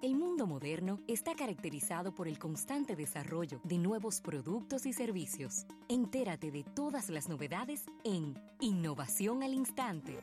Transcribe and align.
El 0.00 0.14
mundo 0.14 0.46
moderno 0.46 1.00
está 1.08 1.34
caracterizado 1.34 2.14
por 2.14 2.28
el 2.28 2.38
constante 2.38 2.94
desarrollo 2.94 3.60
de 3.64 3.78
nuevos 3.78 4.20
productos 4.20 4.86
y 4.86 4.92
servicios. 4.92 5.66
Entérate 5.88 6.52
de 6.52 6.62
todas 6.62 7.10
las 7.10 7.28
novedades 7.28 7.84
en 8.04 8.40
Innovación 8.60 9.42
al 9.42 9.54
Instante. 9.54 10.20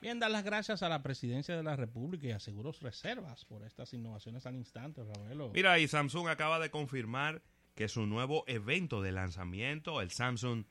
Bien, 0.00 0.20
dar 0.20 0.30
las 0.30 0.44
gracias 0.44 0.84
a 0.84 0.88
la 0.88 1.02
Presidencia 1.02 1.56
de 1.56 1.64
la 1.64 1.74
República 1.74 2.28
y 2.28 2.30
a 2.30 2.38
Seguros 2.38 2.80
Reservas 2.80 3.44
por 3.44 3.64
estas 3.64 3.92
innovaciones 3.92 4.46
al 4.46 4.54
instante, 4.54 5.02
Ravelo. 5.02 5.50
Mira, 5.52 5.80
y 5.80 5.88
Samsung 5.88 6.28
acaba 6.28 6.60
de 6.60 6.70
confirmar 6.70 7.42
que 7.74 7.88
su 7.88 8.06
nuevo 8.06 8.44
evento 8.46 9.02
de 9.02 9.10
lanzamiento, 9.10 10.00
el 10.02 10.12
Samsung 10.12 10.66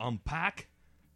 Unpack, 0.00 0.68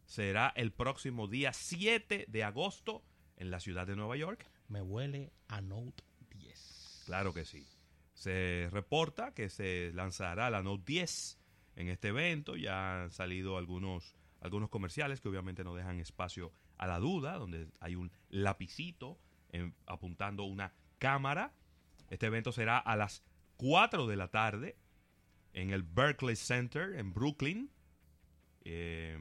será 0.04 0.52
el 0.54 0.70
próximo 0.70 1.26
día 1.26 1.52
7 1.52 2.26
de 2.28 2.44
agosto 2.44 3.02
en 3.36 3.50
la 3.50 3.60
ciudad 3.60 3.86
de 3.86 3.96
Nueva 3.96 4.16
York. 4.16 4.48
Me 4.68 4.80
huele 4.82 5.32
a 5.48 5.60
Note 5.60 6.02
10. 6.30 7.02
Claro 7.06 7.32
que 7.34 7.44
sí. 7.44 7.66
Se 8.14 8.68
reporta 8.72 9.32
que 9.34 9.48
se 9.50 9.90
lanzará 9.94 10.50
la 10.50 10.62
Note 10.62 10.84
10 10.86 11.38
en 11.76 11.88
este 11.88 12.08
evento. 12.08 12.56
Ya 12.56 13.02
han 13.04 13.10
salido 13.10 13.58
algunos, 13.58 14.14
algunos 14.40 14.70
comerciales 14.70 15.20
que 15.20 15.28
obviamente 15.28 15.64
no 15.64 15.74
dejan 15.74 16.00
espacio 16.00 16.52
a 16.78 16.86
la 16.86 16.98
duda, 16.98 17.36
donde 17.36 17.68
hay 17.80 17.94
un 17.94 18.10
lapicito 18.30 19.18
en- 19.50 19.74
apuntando 19.86 20.44
una 20.44 20.72
cámara. 20.98 21.52
Este 22.10 22.26
evento 22.26 22.52
será 22.52 22.78
a 22.78 22.96
las 22.96 23.22
4 23.58 24.06
de 24.06 24.16
la 24.16 24.28
tarde 24.28 24.76
en 25.52 25.70
el 25.70 25.82
Berkeley 25.82 26.36
Center 26.36 26.94
en 26.94 27.12
Brooklyn. 27.12 27.70
Eh, 28.64 29.18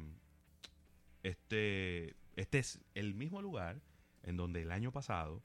este, 1.23 2.15
este 2.35 2.59
es 2.59 2.79
el 2.93 3.13
mismo 3.15 3.41
lugar 3.41 3.81
en 4.25 4.35
donde 4.37 4.61
el 4.63 4.71
año 4.71 4.91
pasado 4.91 5.41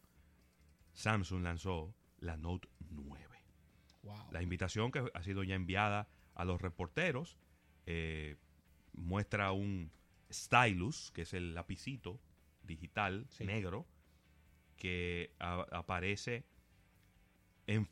Samsung 0.92 1.42
lanzó 1.44 1.94
la 2.18 2.36
Note 2.36 2.68
9. 2.90 3.26
Wow. 4.02 4.16
La 4.32 4.42
invitación 4.42 4.90
que 4.90 5.08
ha 5.14 5.22
sido 5.22 5.42
ya 5.44 5.54
enviada 5.54 6.08
a 6.34 6.44
los 6.44 6.60
reporteros 6.60 7.38
eh, 7.86 8.36
muestra 8.92 9.52
un 9.52 9.92
stylus, 10.32 11.10
que 11.12 11.22
es 11.22 11.32
el 11.34 11.54
lapicito 11.54 12.20
digital 12.62 13.26
Sí. 13.30 13.44
negro, 13.44 13.86
que 14.76 15.34
aparece 15.38 16.44
en- 17.66 17.88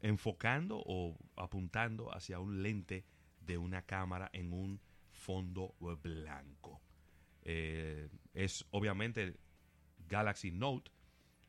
enfocando 0.00 0.82
o 0.84 1.16
apuntando 1.36 2.14
hacia 2.14 2.38
un 2.40 2.62
lente 2.62 3.04
de 3.40 3.58
una 3.58 3.82
cámara 3.82 4.30
en 4.32 4.52
un 4.52 4.80
fondo 5.10 5.74
blanco. 6.02 6.80
Eh, 7.42 8.08
es 8.34 8.66
obviamente 8.70 9.36
Galaxy 10.08 10.50
Note, 10.50 10.90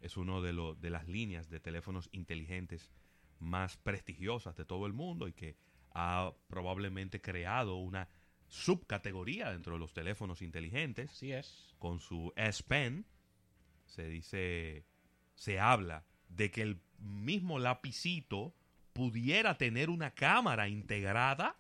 es 0.02 0.17
uno 0.17 0.41
de, 0.41 0.53
lo- 0.53 0.75
de 0.75 0.89
las 0.89 1.08
líneas 1.08 1.50
de 1.50 1.59
teléfonos 1.59 2.09
inteligentes 2.11 2.91
más 3.39 3.77
prestigiosas 3.77 4.55
de 4.55 4.66
todo 4.66 4.86
el 4.86 4.94
mundo 4.94 5.27
y 5.27 5.33
que 5.33 5.55
ha 5.94 6.31
probablemente 6.47 7.22
creado 7.22 7.78
una 7.78 8.08
subcategoría 8.47 9.52
dentro 9.52 9.73
de 9.73 9.80
los 9.80 9.94
teléfonos 9.94 10.41
inteligentes 10.41 11.11
Así 11.11 11.31
es. 11.31 11.75
con 11.80 12.00
su 12.00 12.31
S 12.35 12.63
Pen. 12.63 13.05
Se 13.85 14.08
dice, 14.08 14.85
se 15.35 15.59
habla 15.59 16.05
de 16.30 16.52
que 16.52 16.61
el 16.61 16.80
mismo 17.00 17.58
lapicito 17.59 18.53
pudiera 18.94 19.58
tener 19.58 19.89
una 19.89 20.11
cámara 20.11 20.67
integrada. 20.67 21.55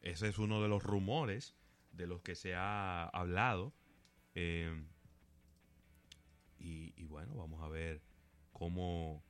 Ese 0.00 0.28
es 0.28 0.38
uno 0.38 0.62
de 0.62 0.68
los 0.68 0.82
rumores 0.82 1.54
de 1.92 2.06
los 2.06 2.22
que 2.22 2.34
se 2.34 2.54
ha 2.54 3.04
hablado. 3.08 3.72
Eh, 4.34 4.72
y, 6.58 6.92
y 6.96 7.04
bueno, 7.06 7.34
vamos 7.34 7.62
a 7.62 7.68
ver 7.68 8.02
cómo, 8.52 9.22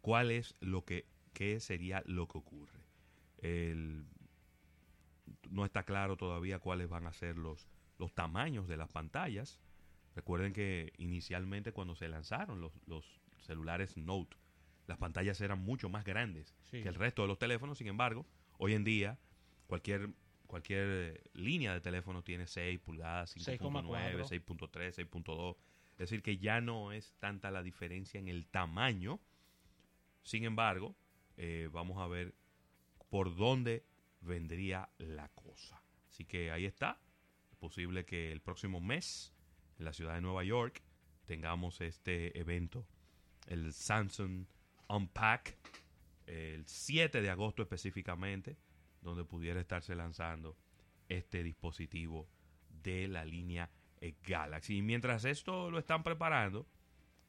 cuál 0.00 0.30
es 0.30 0.54
lo 0.60 0.84
que, 0.84 1.06
qué 1.32 1.60
sería 1.60 2.02
lo 2.06 2.28
que 2.28 2.38
ocurre. 2.38 2.80
El, 3.38 4.06
no 5.50 5.64
está 5.64 5.84
claro 5.84 6.16
todavía 6.16 6.58
cuáles 6.58 6.88
van 6.88 7.06
a 7.06 7.12
ser 7.12 7.36
los, 7.36 7.68
los 7.98 8.12
tamaños 8.14 8.68
de 8.68 8.76
las 8.76 8.90
pantallas. 8.90 9.60
Recuerden 10.14 10.52
que 10.52 10.92
inicialmente 10.98 11.72
cuando 11.72 11.94
se 11.94 12.08
lanzaron 12.08 12.60
los, 12.60 12.72
los 12.86 13.20
celulares 13.38 13.96
Note, 13.96 14.36
las 14.86 14.98
pantallas 14.98 15.40
eran 15.40 15.62
mucho 15.62 15.88
más 15.88 16.04
grandes 16.04 16.54
Sí. 16.70 16.82
que 16.82 16.88
el 16.88 16.94
resto 16.94 17.22
de 17.22 17.28
los 17.28 17.38
teléfonos. 17.38 17.78
Sin 17.78 17.86
embargo, 17.86 18.26
hoy 18.58 18.74
en 18.74 18.84
día 18.84 19.18
cualquier 19.66 20.10
cualquier 20.46 21.30
línea 21.34 21.74
de 21.74 21.80
teléfono 21.82 22.22
tiene 22.22 22.46
6 22.46 22.80
pulgadas, 22.80 23.36
5.9, 23.36 24.24
6,4. 24.24 24.70
6.3, 24.70 25.08
6.2. 25.10 25.56
Es 25.98 26.10
decir, 26.10 26.22
que 26.22 26.38
ya 26.38 26.60
no 26.60 26.92
es 26.92 27.12
tanta 27.18 27.50
la 27.50 27.60
diferencia 27.60 28.20
en 28.20 28.28
el 28.28 28.46
tamaño. 28.46 29.18
Sin 30.22 30.44
embargo, 30.44 30.94
eh, 31.36 31.68
vamos 31.72 31.98
a 31.98 32.06
ver 32.06 32.36
por 33.10 33.34
dónde 33.34 33.84
vendría 34.20 34.88
la 34.98 35.28
cosa. 35.30 35.82
Así 36.08 36.24
que 36.24 36.52
ahí 36.52 36.66
está. 36.66 37.00
Es 37.50 37.56
posible 37.56 38.04
que 38.04 38.30
el 38.30 38.40
próximo 38.40 38.80
mes, 38.80 39.34
en 39.76 39.86
la 39.86 39.92
ciudad 39.92 40.14
de 40.14 40.20
Nueva 40.20 40.44
York, 40.44 40.82
tengamos 41.26 41.80
este 41.80 42.38
evento, 42.38 42.86
el 43.46 43.72
Samsung 43.72 44.46
Unpack, 44.88 45.56
el 46.26 46.64
7 46.64 47.20
de 47.20 47.30
agosto 47.30 47.62
específicamente, 47.62 48.56
donde 49.02 49.24
pudiera 49.24 49.60
estarse 49.60 49.96
lanzando 49.96 50.56
este 51.08 51.42
dispositivo 51.42 52.28
de 52.68 53.08
la 53.08 53.24
línea 53.24 53.68
Galaxy. 54.26 54.78
Y 54.78 54.82
mientras 54.82 55.24
esto 55.24 55.70
lo 55.70 55.78
están 55.78 56.02
preparando, 56.02 56.66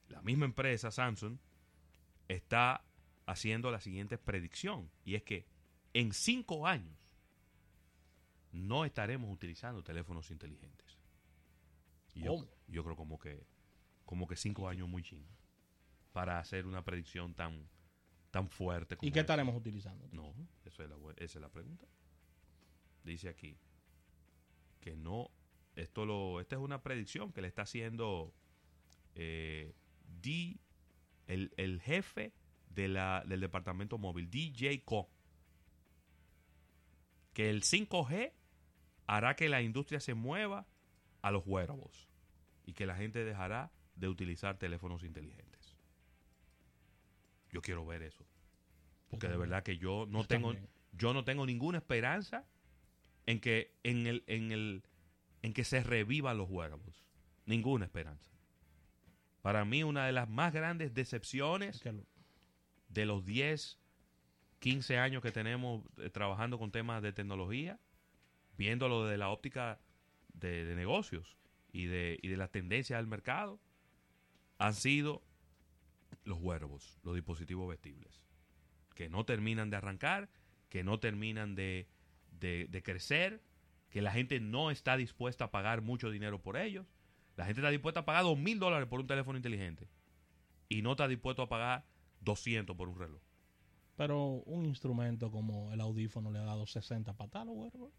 la 0.08 0.22
misma 0.22 0.46
empresa 0.46 0.92
Samsung 0.92 1.38
está 2.28 2.84
haciendo 3.26 3.72
la 3.72 3.80
siguiente 3.80 4.18
predicción. 4.18 4.90
Y 5.04 5.16
es 5.16 5.24
que 5.24 5.46
en 5.94 6.14
cinco 6.14 6.68
años 6.68 6.98
no 8.52 8.86
estaremos 8.86 9.32
utilizando 9.32 9.84
teléfonos 9.84 10.32
inteligentes. 10.32 10.98
Y 12.14 12.24
yo, 12.24 12.48
yo 12.68 12.84
creo 12.84 12.96
como 12.96 13.20
que 13.20 13.46
como 14.06 14.28
que 14.28 14.36
cinco 14.36 14.68
años 14.68 14.90
muy 14.90 15.04
chingos 15.04 15.32
para 16.12 16.40
hacer 16.40 16.66
una 16.66 16.84
predicción 16.84 17.36
tan 17.36 17.70
tan 18.32 18.50
fuerte 18.50 18.98
como 18.98 19.08
¿Y 19.08 19.12
qué 19.12 19.20
estaremos 19.20 19.56
utilizando? 19.56 20.08
No, 20.12 20.34
eso 20.66 20.84
es 20.84 20.90
la, 20.90 20.96
esa 21.18 21.38
es 21.38 21.42
la 21.42 21.50
pregunta. 21.50 21.86
Dice 23.04 23.30
aquí 23.30 23.58
que 24.82 24.96
no, 24.96 25.30
esto 25.80 26.06
lo, 26.06 26.40
esta 26.40 26.56
es 26.56 26.62
una 26.62 26.82
predicción 26.82 27.32
que 27.32 27.42
le 27.42 27.48
está 27.48 27.64
haciendo 27.64 28.34
eh, 29.16 29.74
D, 30.22 30.58
el, 31.28 31.54
el 31.58 31.82
jefe 31.82 32.34
de 32.70 32.88
la, 32.88 33.24
del 33.26 33.40
departamento 33.40 33.98
móvil, 33.98 34.30
DJ 34.30 34.84
Co. 34.84 35.10
Que 37.34 37.50
el 37.50 37.64
5G 37.64 38.34
hará 39.08 39.36
que 39.36 39.50
la 39.50 39.62
industria 39.62 40.00
se 40.00 40.14
mueva 40.14 40.68
a 41.22 41.32
los 41.32 41.44
wearables 41.46 42.08
y 42.66 42.74
que 42.74 42.86
la 42.86 42.96
gente 42.96 43.24
dejará 43.24 43.72
de 43.96 44.08
utilizar 44.08 44.58
teléfonos 44.58 45.04
inteligentes. 45.04 45.76
Yo 47.52 47.62
quiero 47.62 47.86
ver 47.86 48.04
eso. 48.04 48.26
Porque 49.10 49.28
de 49.28 49.38
verdad 49.38 49.64
que 49.64 49.78
yo 49.78 50.06
no 50.08 50.22
Yo 50.22 50.28
tengo 50.28 50.54
también. 50.54 50.70
yo 50.92 51.14
no 51.14 51.24
tengo 51.24 51.46
ninguna 51.46 51.80
esperanza 51.80 52.46
en 53.26 53.40
que 53.40 53.76
en 53.84 54.06
el 54.06 54.24
en 54.28 54.52
el 54.52 54.84
en 55.42 55.54
que 55.54 55.64
se 55.64 55.84
revivan 55.84 56.38
los 56.38 56.50
wearables. 56.50 57.06
Ninguna 57.46 57.86
esperanza. 57.86 58.32
Para 59.42 59.64
mí 59.66 59.84
una 59.84 60.06
de 60.06 60.12
las 60.12 60.30
más 60.30 60.54
grandes 60.54 60.94
decepciones 60.94 61.82
de 62.90 63.06
los 63.06 63.26
10, 63.26 63.80
15 64.60 64.98
años 64.98 65.22
que 65.24 65.32
tenemos 65.32 65.84
eh, 65.98 66.10
trabajando 66.10 66.60
con 66.60 66.72
temas 66.72 67.02
de 67.02 67.14
tecnología, 67.14 67.80
viéndolo 68.58 69.06
desde 69.06 69.18
la 69.18 69.30
óptica 69.30 69.80
de, 70.34 70.66
de 70.66 70.76
negocios 70.76 71.38
y 71.72 71.86
de, 71.86 72.20
y 72.22 72.28
de 72.28 72.38
las 72.38 72.52
tendencias 72.52 73.00
del 73.00 73.08
mercado, 73.08 73.60
han 74.58 74.74
sido 74.74 75.24
los 76.26 76.40
wearables, 76.40 77.00
los 77.04 77.16
dispositivos 77.16 77.70
vestibles, 77.70 78.26
que 78.94 79.10
no 79.10 79.24
terminan 79.26 79.70
de 79.70 79.78
arrancar, 79.78 80.30
que 80.68 80.84
no 80.84 81.00
terminan 81.00 81.56
de, 81.56 81.88
de- 82.32 82.68
de 82.70 82.84
crecer, 82.84 83.42
que 83.90 84.02
la 84.02 84.12
gente 84.12 84.40
no 84.40 84.72
está 84.72 84.98
dispuesta 84.98 85.46
a 85.46 85.52
pagar 85.52 85.82
mucho 85.82 86.10
dinero 86.12 86.42
por 86.42 86.58
ellos. 86.58 86.86
La 87.38 87.46
gente 87.46 87.62
está 87.62 87.70
dispuesta 87.72 88.02
a 88.02 88.06
pagar 88.06 88.24
dos 88.24 88.38
mil 88.38 88.60
dólares 88.60 88.88
por 88.88 89.00
un 89.00 89.08
teléfono 89.08 89.38
inteligente 89.38 89.88
y 90.68 90.82
no 90.82 90.92
está 90.92 91.08
dispuesto 91.08 91.42
a 91.42 91.50
pagar 91.50 91.86
200 92.22 92.76
por 92.76 92.90
un 92.90 93.00
reloj. 93.00 93.22
Pero 93.96 94.26
un 94.46 94.66
instrumento 94.66 95.32
como 95.32 95.72
el 95.74 95.82
audífono 95.82 96.32
le 96.32 96.40
ha 96.40 96.44
dado 96.44 96.66
60 96.68 97.14
patadas 97.14 97.48
a 97.48 97.52
los 97.52 97.58
wearables. 97.58 97.94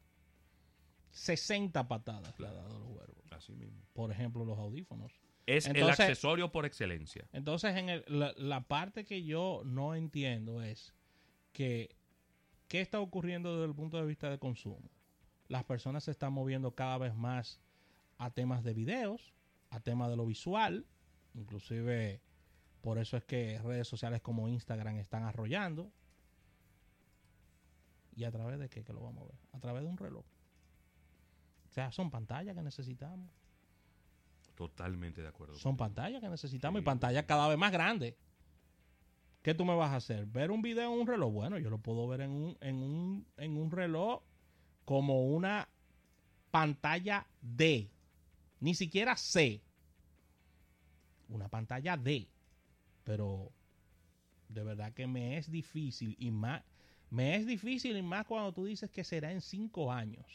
60 1.10 1.88
patadas 1.88 2.38
le 2.38 2.46
ha 2.46 2.52
dado 2.52 2.76
a 2.76 2.78
los 2.78 2.88
wearables. 2.88 3.32
Así 3.32 3.52
mismo. 3.54 3.80
Por 3.92 4.10
ejemplo, 4.12 4.44
los 4.44 4.58
audífonos. 4.58 5.12
Es 5.46 5.66
el 5.66 5.88
accesorio 5.88 6.52
por 6.52 6.64
excelencia. 6.66 7.26
Entonces, 7.32 7.74
en 7.76 7.88
el- 7.88 8.04
la, 8.06 8.32
la 8.36 8.60
parte 8.62 9.04
que 9.04 9.24
yo 9.24 9.62
no 9.64 9.94
entiendo 9.94 10.62
es 10.62 10.94
que 11.52 11.96
qué 12.68 12.80
está 12.80 13.00
ocurriendo 13.00 13.54
desde 13.56 13.66
el 13.66 13.74
punto 13.74 13.96
de 13.96 14.06
vista 14.06 14.30
de 14.30 14.38
consumo. 14.38 14.88
Las 15.50 15.64
personas 15.64 16.04
se 16.04 16.12
están 16.12 16.32
moviendo 16.32 16.76
cada 16.76 16.96
vez 16.96 17.12
más 17.16 17.60
a 18.18 18.30
temas 18.30 18.62
de 18.62 18.72
videos, 18.72 19.34
a 19.70 19.80
tema 19.80 20.08
de 20.08 20.16
lo 20.16 20.24
visual. 20.24 20.86
Inclusive 21.34 22.20
por 22.82 22.98
eso 22.98 23.16
es 23.16 23.24
que 23.24 23.58
redes 23.60 23.88
sociales 23.88 24.22
como 24.22 24.46
Instagram 24.48 24.98
están 24.98 25.24
arrollando. 25.24 25.90
¿Y 28.14 28.22
a 28.22 28.30
través 28.30 28.60
de 28.60 28.68
qué 28.68 28.84
que 28.84 28.92
lo 28.92 29.00
vamos 29.00 29.24
a 29.24 29.26
ver? 29.26 29.40
A 29.52 29.58
través 29.58 29.82
de 29.82 29.88
un 29.88 29.96
reloj. 29.96 30.24
O 31.68 31.72
sea, 31.72 31.90
son 31.90 32.12
pantallas 32.12 32.54
que 32.54 32.62
necesitamos. 32.62 33.28
Totalmente 34.54 35.20
de 35.20 35.28
acuerdo. 35.28 35.56
Son 35.56 35.76
pantallas 35.76 36.20
que 36.20 36.28
necesitamos 36.28 36.78
Sí. 36.78 36.82
y 36.82 36.86
pantallas 36.86 37.24
cada 37.24 37.48
vez 37.48 37.58
más 37.58 37.72
grandes. 37.72 38.14
¿Qué 39.42 39.54
tú 39.54 39.64
me 39.64 39.74
vas 39.74 39.90
a 39.90 39.96
hacer? 39.96 40.26
¿Ver 40.26 40.52
un 40.52 40.62
video 40.62 40.92
en 40.94 41.00
un 41.00 41.08
reloj? 41.08 41.32
Bueno, 41.32 41.58
yo 41.58 41.70
lo 41.70 41.78
puedo 41.78 42.06
ver 42.06 42.20
en 42.20 42.30
un, 42.30 42.56
en 42.60 42.76
un, 42.76 43.26
en 43.36 43.56
un 43.56 43.72
reloj 43.72 44.22
como 44.84 45.26
una 45.26 45.68
pantalla 46.50 47.26
D. 47.40 47.88
Ni 48.60 48.74
siquiera 48.74 49.16
C. 49.16 49.62
Una 51.28 51.48
pantalla 51.48 51.96
D. 51.96 52.28
Pero 53.04 53.52
de 54.48 54.64
verdad 54.64 54.92
que 54.92 55.06
me 55.06 55.38
es 55.38 55.50
difícil 55.50 56.16
y 56.18 56.30
más, 56.30 56.62
me 57.10 57.36
es 57.36 57.46
difícil 57.46 57.96
y 57.96 58.02
más 58.02 58.26
cuando 58.26 58.52
tú 58.52 58.64
dices 58.64 58.90
que 58.90 59.04
será 59.04 59.32
en 59.32 59.40
cinco 59.40 59.92
años. 59.92 60.26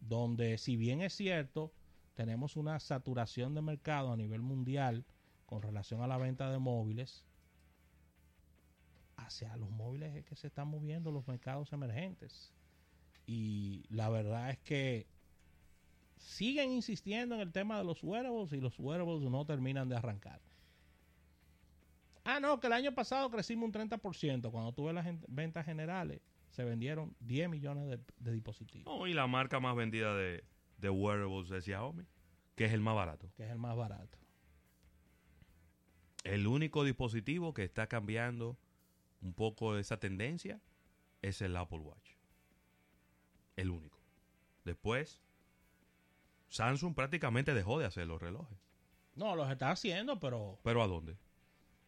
Donde 0.00 0.58
si 0.58 0.76
bien 0.76 1.00
es 1.00 1.14
cierto, 1.14 1.72
tenemos 2.14 2.56
una 2.56 2.78
saturación 2.80 3.54
de 3.54 3.62
mercado 3.62 4.12
a 4.12 4.16
nivel 4.16 4.42
mundial 4.42 5.04
con 5.46 5.62
relación 5.62 6.02
a 6.02 6.06
la 6.06 6.18
venta 6.18 6.50
de 6.50 6.58
móviles, 6.58 7.24
hacia 9.16 9.56
los 9.56 9.70
móviles 9.70 10.14
es 10.14 10.24
que 10.24 10.36
se 10.36 10.48
están 10.48 10.68
moviendo 10.68 11.10
los 11.10 11.26
mercados 11.28 11.72
emergentes. 11.72 12.52
Y 13.26 13.84
la 13.88 14.08
verdad 14.08 14.50
es 14.50 14.58
que 14.58 15.06
siguen 16.16 16.72
insistiendo 16.72 17.34
en 17.34 17.40
el 17.40 17.52
tema 17.52 17.78
de 17.78 17.84
los 17.84 18.02
wearables 18.02 18.52
y 18.52 18.60
los 18.60 18.78
wearables 18.78 19.22
no 19.22 19.44
terminan 19.44 19.88
de 19.88 19.96
arrancar. 19.96 20.40
Ah, 22.24 22.38
no, 22.38 22.60
que 22.60 22.68
el 22.68 22.72
año 22.72 22.92
pasado 22.94 23.30
crecimos 23.30 23.66
un 23.66 23.72
30%. 23.72 24.50
Cuando 24.50 24.72
tuve 24.72 24.92
las 24.92 25.06
ventas 25.28 25.64
generales, 25.64 26.20
se 26.50 26.64
vendieron 26.64 27.16
10 27.20 27.48
millones 27.48 27.88
de, 27.88 28.00
de 28.18 28.32
dispositivos, 28.32 29.08
y 29.08 29.12
la 29.12 29.26
marca 29.26 29.58
más 29.58 29.74
vendida 29.74 30.14
de, 30.14 30.44
de 30.78 30.90
wearables 30.90 31.50
es 31.50 31.64
Xiaomi, 31.64 32.04
que 32.54 32.66
es 32.66 32.72
el 32.72 32.80
más 32.80 32.94
barato. 32.94 33.30
que 33.36 33.44
es 33.44 33.50
el 33.50 33.58
más 33.58 33.76
barato. 33.76 34.18
El 36.24 36.46
único 36.46 36.84
dispositivo 36.84 37.52
que 37.54 37.64
está 37.64 37.88
cambiando 37.88 38.56
un 39.20 39.34
poco 39.34 39.76
esa 39.76 39.98
tendencia 39.98 40.60
es 41.22 41.40
el 41.42 41.56
Apple 41.56 41.78
Watch. 41.78 42.12
El 43.62 43.70
único. 43.70 43.98
Después, 44.64 45.20
Samsung 46.48 46.94
prácticamente 46.94 47.54
dejó 47.54 47.78
de 47.78 47.86
hacer 47.86 48.06
los 48.06 48.20
relojes. 48.20 48.58
No, 49.14 49.34
los 49.36 49.50
está 49.50 49.70
haciendo, 49.70 50.18
pero 50.20 50.58
¿Pero 50.62 50.82
a 50.82 50.86
dónde? 50.86 51.16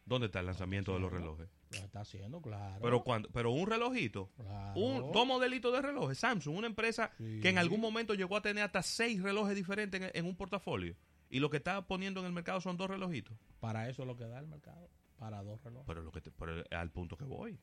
¿Dónde 0.05 0.27
está 0.27 0.39
el 0.39 0.45
lanzamiento 0.45 0.93
de 0.93 0.99
los 0.99 1.11
relojes? 1.11 1.49
los 1.71 1.81
está 1.81 2.01
haciendo, 2.01 2.41
claro. 2.41 2.79
Pero 2.81 3.03
cuando, 3.03 3.27
pero 3.31 3.51
un 3.51 3.67
relojito, 3.67 4.29
Claro. 4.37 4.79
un, 4.79 5.11
dos 5.11 5.25
modelitos 5.27 5.73
de 5.73 5.81
relojes, 5.81 6.17
Samsung, 6.19 6.55
una 6.57 6.67
empresa 6.67 7.11
Sí. 7.17 7.39
que 7.41 7.49
en 7.49 7.57
algún 7.57 7.81
momento 7.81 8.13
llegó 8.13 8.37
a 8.37 8.41
tener 8.41 8.63
hasta 8.63 8.81
seis 8.83 9.21
relojes 9.21 9.55
diferentes 9.55 9.99
en, 10.01 10.11
en 10.13 10.25
un 10.25 10.35
portafolio. 10.35 10.95
Y 11.29 11.39
lo 11.39 11.49
que 11.49 11.57
está 11.57 11.85
poniendo 11.87 12.19
en 12.21 12.27
el 12.27 12.31
mercado 12.33 12.61
son 12.61 12.77
dos 12.77 12.87
relojitos. 12.89 13.35
Para 13.59 13.89
eso 13.89 14.03
es 14.03 14.07
lo 14.07 14.15
que 14.15 14.25
da 14.25 14.39
el 14.39 14.47
mercado. 14.47 14.89
Para 15.17 15.41
dos 15.43 15.61
relojes. 15.63 15.87
Pero, 15.87 16.01
lo 16.03 16.11
que 16.11 16.21
te- 16.21 16.31
pero 16.31 16.63
al 16.71 16.91
punto 16.91 17.17
que 17.17 17.25
voy. 17.25 17.59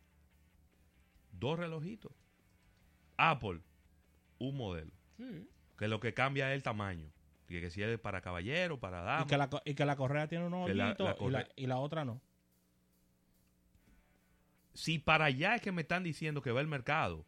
Dos 1.30 1.58
relojitos. 1.58 2.12
Apple, 3.16 3.60
un 4.48 4.56
modelo. 4.56 4.92
Sí. 5.16 5.48
Que 5.78 5.88
lo 5.88 6.00
que 6.00 6.14
cambia 6.14 6.50
es 6.50 6.56
el 6.56 6.62
tamaño. 6.62 7.10
Que, 7.46 7.60
que 7.60 7.70
si 7.70 7.82
es 7.82 7.98
para 7.98 8.20
caballero, 8.20 8.78
para 8.80 9.02
Y, 9.02 9.04
dama. 9.04 9.26
que 9.26 9.36
la, 9.36 9.50
y 9.64 9.74
que 9.74 9.84
la 9.84 9.96
correa 9.96 10.26
tiene 10.28 10.46
unos 10.46 10.68
hoyitos 10.70 11.16
y, 11.20 11.30
la, 11.30 11.48
y 11.56 11.70
otra 11.70 12.04
no. 12.04 12.20
Si 14.74 14.98
para 14.98 15.26
allá 15.26 15.54
es 15.56 15.60
que 15.60 15.72
me 15.72 15.82
están 15.82 16.02
diciendo 16.02 16.40
que 16.40 16.50
va 16.50 16.60
el 16.60 16.66
mercado, 16.66 17.26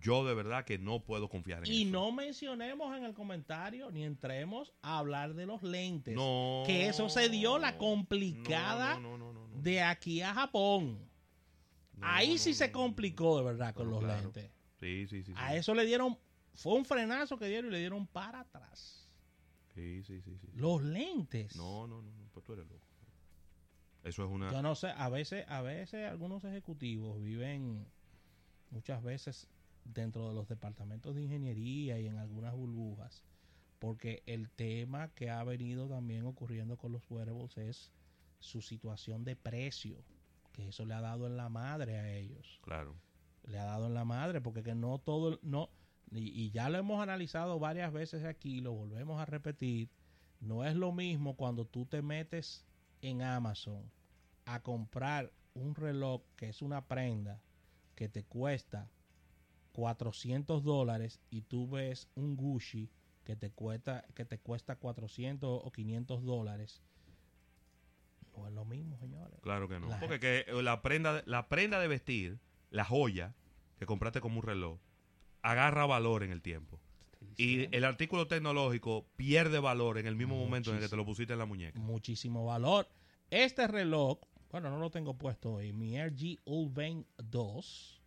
yo 0.00 0.24
de 0.24 0.34
verdad 0.34 0.64
que 0.64 0.78
no 0.78 1.00
puedo 1.00 1.28
confiar 1.28 1.64
en 1.66 1.72
Y 1.72 1.82
eso. 1.82 1.90
no 1.92 2.12
mencionemos 2.12 2.96
en 2.96 3.04
el 3.04 3.12
comentario 3.14 3.90
ni 3.90 4.04
entremos 4.04 4.72
a 4.82 4.98
hablar 4.98 5.34
de 5.34 5.46
los 5.46 5.62
lentes. 5.62 6.14
No. 6.14 6.62
Que 6.66 6.88
eso 6.88 7.08
se 7.08 7.28
dio 7.28 7.58
la 7.58 7.76
complicada 7.76 8.94
No, 8.98 9.00
no, 9.00 9.18
no, 9.18 9.32
no, 9.32 9.46
no, 9.48 9.48
no. 9.56 9.62
De 9.62 9.82
aquí 9.82 10.22
a 10.22 10.32
Japón. 10.34 11.06
No, 11.94 12.06
Ahí 12.06 12.32
no, 12.32 12.38
sí 12.38 12.50
no, 12.50 12.56
se 12.56 12.72
complicó 12.72 13.38
de 13.38 13.44
verdad 13.44 13.74
con 13.74 13.90
los 13.90 14.00
claro. 14.00 14.22
lentes. 14.22 14.50
Sí, 14.80 15.06
sí, 15.08 15.22
sí. 15.22 15.32
sí. 15.32 15.32
A 15.36 15.54
eso 15.56 15.74
le 15.74 15.86
dieron, 15.86 16.18
fue 16.56 16.74
un 16.74 16.84
frenazo 16.84 17.38
que 17.38 17.46
dieron 17.46 17.70
y 17.70 17.72
le 17.74 17.78
dieron 17.80 18.06
para 18.06 18.40
atrás. 18.40 19.08
Sí, 19.74 20.02
sí, 20.04 20.20
sí, 20.22 20.38
sí. 20.38 20.48
Los 20.54 20.82
lentes. 20.82 21.54
No, 21.56 21.86
no, 21.86 22.00
no, 22.02 22.10
no, 22.10 22.28
pues 22.32 22.44
tú 22.44 22.52
eres 22.54 22.66
loco. 22.66 22.86
Eso 24.02 24.24
es 24.24 24.30
una... 24.30 24.50
Yo 24.52 24.62
no 24.62 24.74
sé, 24.74 24.88
a 24.96 25.08
veces, 25.08 25.44
a 25.48 25.60
veces 25.62 26.08
algunos 26.08 26.44
ejecutivos 26.44 27.20
viven 27.20 27.86
muchas 28.70 29.02
veces 29.02 29.48
dentro 29.84 30.28
de 30.28 30.34
los 30.34 30.48
departamentos 30.48 31.14
de 31.14 31.22
ingeniería 31.22 31.98
y 32.00 32.06
en 32.06 32.16
algunas 32.18 32.54
burbujas, 32.54 33.24
porque 33.78 34.22
el 34.26 34.48
tema 34.50 35.08
que 35.08 35.30
ha 35.30 35.42
venido 35.44 35.88
también 35.88 36.24
ocurriendo 36.24 36.76
con 36.76 36.92
los 36.92 37.02
wearables 37.10 37.56
es 37.58 37.92
su 38.38 38.62
situación 38.62 39.24
de 39.24 39.36
precio, 39.36 40.04
que 40.52 40.68
eso 40.68 40.84
le 40.86 40.94
ha 40.94 41.00
dado 41.00 41.26
en 41.26 41.36
la 41.36 41.48
madre 41.48 41.98
a 41.98 42.08
ellos, 42.12 42.60
Claro. 42.62 42.94
le 43.44 43.58
ha 43.58 43.64
dado 43.64 43.86
en 43.88 43.94
la 43.94 44.04
madre, 44.04 44.40
porque 44.40 44.62
que 44.62 44.74
no 44.74 44.98
todo, 44.98 45.38
no, 45.42 45.68
y, 46.12 46.28
y 46.28 46.50
ya 46.50 46.68
lo 46.68 46.78
hemos 46.78 47.02
analizado 47.02 47.58
varias 47.58 47.92
veces 47.92 48.24
aquí, 48.24 48.60
lo 48.60 48.72
volvemos 48.72 49.20
a 49.20 49.24
repetir, 49.26 49.88
no 50.40 50.64
es 50.64 50.76
lo 50.76 50.92
mismo 50.92 51.34
cuando 51.36 51.64
tú 51.66 51.86
te 51.86 52.02
metes 52.02 52.64
en 53.02 53.22
Amazon 53.22 53.90
a 54.44 54.62
comprar 54.62 55.32
un 55.54 55.74
reloj 55.74 56.22
que 56.36 56.48
es 56.48 56.62
una 56.62 56.86
prenda 56.86 57.40
que 57.94 58.08
te 58.08 58.24
cuesta 58.24 58.88
400 59.72 60.62
dólares 60.64 61.20
y 61.30 61.42
tú 61.42 61.68
ves 61.68 62.08
un 62.14 62.36
Gucci 62.36 62.90
que 63.24 63.36
te 63.36 63.50
cuesta 63.50 64.04
que 64.14 64.24
te 64.24 64.38
cuesta 64.38 64.76
400 64.76 65.60
o 65.64 65.70
500 65.72 66.22
dólares 66.24 66.82
no 68.36 68.46
es 68.46 68.52
lo 68.52 68.64
mismo 68.64 68.98
señores 68.98 69.38
Claro 69.40 69.68
que 69.68 69.80
no. 69.80 69.88
La- 69.88 69.98
Porque 70.00 70.18
que 70.20 70.62
la 70.62 70.82
prenda, 70.82 71.22
la 71.26 71.48
prenda 71.48 71.80
de 71.80 71.88
vestir, 71.88 72.38
la 72.70 72.84
joya 72.84 73.34
que 73.78 73.86
compraste 73.86 74.20
como 74.20 74.40
un 74.40 74.46
reloj, 74.46 74.78
agarra 75.46 75.86
valor 75.86 76.24
en 76.24 76.32
el 76.32 76.42
tiempo. 76.42 76.80
Y 77.36 77.74
el 77.74 77.84
artículo 77.84 78.26
tecnológico 78.26 79.06
pierde 79.16 79.58
valor 79.58 79.98
en 79.98 80.06
el 80.06 80.16
mismo 80.16 80.36
momento 80.36 80.70
en 80.70 80.76
el 80.76 80.82
que 80.82 80.88
te 80.88 80.96
lo 80.96 81.04
pusiste 81.04 81.34
en 81.34 81.38
la 81.38 81.46
muñeca. 81.46 81.78
muchísimo 81.78 82.44
valor. 82.46 82.88
Este 83.30 83.66
reloj, 83.66 84.18
bueno, 84.50 84.70
no 84.70 84.78
lo 84.78 84.90
tengo 84.90 85.14
puesto 85.14 85.54
hoy, 85.54 85.72
mi 85.72 85.98
RG 85.98 86.40
Ulvane 86.44 87.04
2 87.18 88.02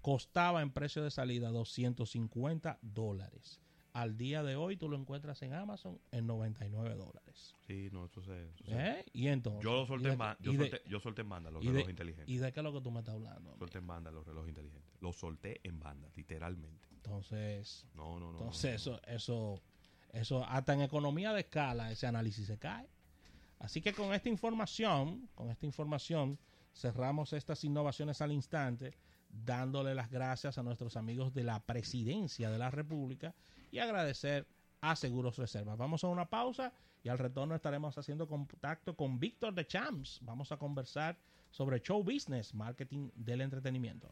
costaba 0.00 0.62
en 0.62 0.70
precio 0.70 1.02
de 1.02 1.10
salida 1.10 1.50
250 1.50 2.78
dólares. 2.82 3.60
Al 3.94 4.16
día 4.18 4.42
de 4.42 4.56
hoy 4.56 4.76
tú 4.76 4.88
lo 4.88 4.96
encuentras 4.98 5.40
en 5.42 5.54
Amazon 5.54 5.98
en 6.10 6.26
99 6.26 6.96
dólares. 6.96 7.54
Sí, 7.66 7.88
no, 7.92 8.04
eso 8.06 8.20
se... 8.22 8.50
eso 8.50 8.64
¿Eh? 8.66 9.04
Y 9.12 9.28
entonces. 9.28 9.62
Yo 9.62 9.72
lo 9.72 9.84
¿y 9.84 9.86
solté 9.86 10.08
en 10.10 10.18
banda. 10.18 10.36
Yo, 10.42 10.52
solté, 10.52 10.82
yo 10.86 11.00
solté 11.00 11.22
en 11.22 11.28
banda 11.28 11.50
los 11.52 11.62
de- 11.62 11.68
relojes 11.70 11.90
inteligentes. 11.90 12.28
¿Y 12.28 12.38
de 12.38 12.52
qué 12.52 12.58
es 12.60 12.64
lo 12.64 12.72
que 12.72 12.80
tú 12.80 12.90
me 12.90 12.98
estás 12.98 13.14
hablando? 13.14 13.56
Solté 13.56 13.78
en 13.78 13.86
banda 13.86 14.10
los 14.10 14.26
relojes 14.26 14.48
inteligentes. 14.48 14.92
Los 15.00 15.16
solté 15.16 15.60
en 15.62 15.78
banda, 15.78 16.08
literalmente. 16.16 16.88
Entonces, 16.90 17.86
No, 17.94 18.18
no, 18.18 18.26
no. 18.26 18.32
no, 18.32 18.38
entonces 18.38 18.70
no. 18.86 18.96
eso, 18.96 19.00
eso, 19.06 19.62
eso, 20.12 20.44
hasta 20.44 20.74
en 20.74 20.82
economía 20.82 21.32
de 21.32 21.40
escala, 21.42 21.92
ese 21.92 22.08
análisis 22.08 22.48
se 22.48 22.58
cae. 22.58 22.88
Así 23.60 23.80
que 23.80 23.92
con 23.92 24.12
esta 24.12 24.28
información, 24.28 25.28
con 25.36 25.50
esta 25.50 25.66
información, 25.66 26.36
cerramos 26.74 27.32
estas 27.32 27.62
innovaciones 27.62 28.20
al 28.20 28.32
instante, 28.32 28.92
dándole 29.44 29.94
las 29.94 30.10
gracias 30.10 30.58
a 30.58 30.62
nuestros 30.62 30.96
amigos 30.96 31.34
de 31.34 31.44
la 31.44 31.60
Presidencia 31.60 32.50
de 32.50 32.58
la 32.58 32.70
República 32.70 33.34
y 33.70 33.78
agradecer 33.78 34.46
a 34.80 34.96
Seguros 34.96 35.36
Reservas. 35.36 35.78
Vamos 35.78 36.04
a 36.04 36.08
una 36.08 36.28
pausa 36.28 36.72
y 37.02 37.08
al 37.08 37.18
retorno 37.18 37.54
estaremos 37.54 37.96
haciendo 37.98 38.28
contacto 38.28 38.96
con 38.96 39.18
Víctor 39.18 39.54
de 39.54 39.66
Champs. 39.66 40.20
Vamos 40.22 40.52
a 40.52 40.56
conversar 40.56 41.18
sobre 41.50 41.80
show 41.80 42.02
business, 42.02 42.54
marketing 42.54 43.10
del 43.14 43.40
entretenimiento. 43.40 44.10